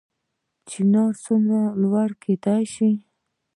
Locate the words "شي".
2.73-2.89